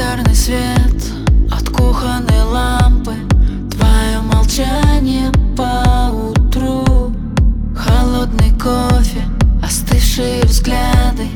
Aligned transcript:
Красный 0.00 0.34
свет 0.34 1.02
от 1.50 1.68
кухонной 1.68 2.42
лампы. 2.44 3.12
Твое 3.70 4.20
молчание 4.32 5.30
по 5.54 6.10
утру 6.10 7.12
Холодный 7.76 8.50
кофе, 8.52 9.22
остывшие 9.62 10.42
взгляды. 10.44 11.26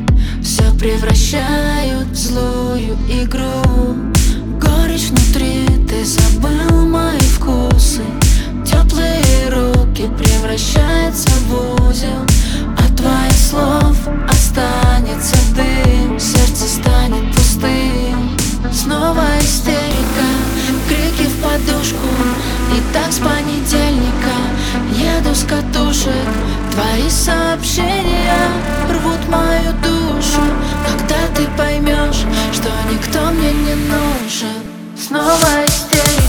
Все 0.43 0.63
превращают 0.79 2.09
в 2.09 2.17
злую 2.17 2.97
игру 3.11 4.14
И 22.73 22.81
так 22.93 23.13
с 23.13 23.19
понедельника 23.19 24.35
еду 24.93 25.35
с 25.35 25.45
катушек. 25.45 26.29
Твои 26.73 27.09
сообщения 27.09 28.39
рвут 28.91 29.29
мою 29.29 29.73
душу. 29.83 30.41
Когда 30.87 31.27
ты 31.35 31.47
поймешь, 31.57 32.25
что 32.53 32.71
никто 32.91 33.31
мне 33.33 33.53
не 33.53 33.75
нужен. 33.75 34.63
Снова 34.97 35.65
истерика, 35.67 36.24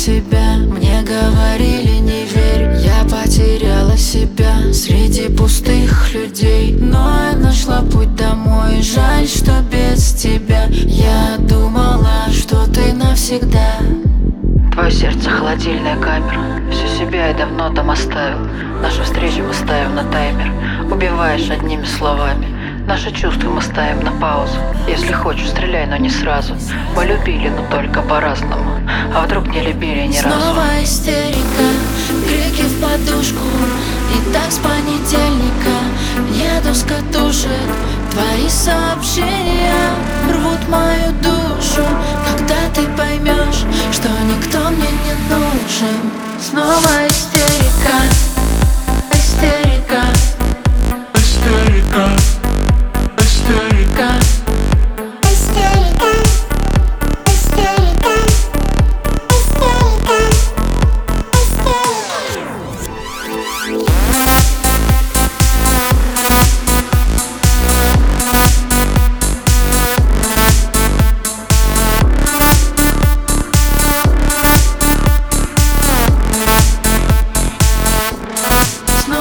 себя, 0.00 0.56
мне 0.56 1.02
говорили 1.02 1.98
не 1.98 2.24
верь 2.24 2.74
Я 2.78 3.04
потеряла 3.04 3.98
себя 3.98 4.72
среди 4.72 5.28
пустых 5.28 6.14
людей. 6.14 6.74
Но 6.80 7.30
я 7.30 7.36
нашла 7.36 7.82
путь 7.82 8.14
домой, 8.14 8.80
жаль, 8.80 9.26
что 9.26 9.60
без 9.70 10.14
тебя. 10.14 10.64
Я 10.70 11.36
думала, 11.38 12.30
что 12.32 12.64
ты 12.72 12.94
навсегда. 12.94 13.76
Твое 14.72 14.90
сердце 14.90 15.28
холодильная 15.28 15.98
камера. 15.98 16.62
Всю 16.70 16.86
себя 16.86 17.28
я 17.28 17.34
давно 17.34 17.68
там 17.68 17.90
оставил. 17.90 18.38
Нашу 18.80 19.02
встречу 19.02 19.42
мы 19.42 19.52
ставим 19.52 19.96
на 19.96 20.04
таймер. 20.04 20.50
Убиваешь 20.90 21.50
одними 21.50 21.84
словами 21.84 22.59
Наши 22.90 23.12
чувства 23.12 23.50
мы 23.50 23.62
ставим 23.62 24.00
на 24.00 24.10
паузу. 24.20 24.58
Если 24.88 25.12
хочешь, 25.12 25.50
стреляй, 25.50 25.86
но 25.86 25.96
не 25.96 26.10
сразу. 26.10 26.56
Мы 26.96 27.04
любили, 27.04 27.48
но 27.48 27.64
только 27.70 28.02
по-разному. 28.02 28.80
А 29.14 29.24
вдруг 29.24 29.46
не 29.46 29.60
любили 29.60 30.08
ни 30.08 30.18
разу. 30.18 30.28
Снова 30.28 30.64
истерика, 30.82 31.68
крики 32.26 32.62
в 32.62 32.80
подушку. 32.80 33.46
И 34.12 34.32
так 34.32 34.50
с 34.50 34.58
понедельника 34.58 35.76
еду 36.34 36.74
с 36.74 36.82
катушек. 36.82 37.70
Твои 38.10 38.48
сообщения 38.48 39.72
рвут 40.28 40.68
мою 40.68 41.12
душу. 41.22 41.86
Когда 42.26 42.56
ты 42.74 42.88
поймешь, 42.98 43.66
что 43.92 44.08
никто 44.24 44.68
мне 44.68 44.88
не 44.90 45.14
нужен. 45.32 46.10
Снова 46.40 47.06
истерика 47.06 48.29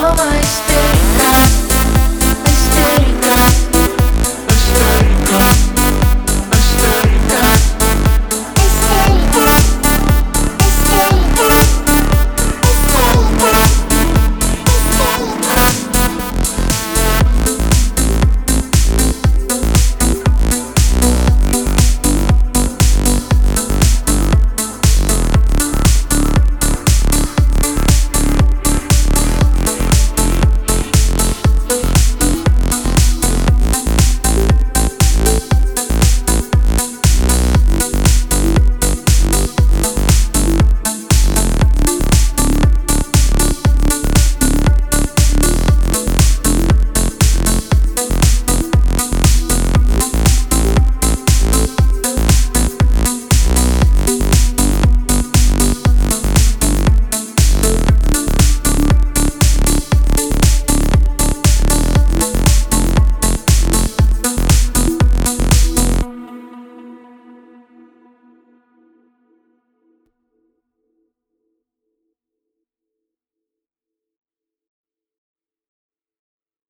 all 0.10 0.16
my 0.16 0.42
space 0.42 0.79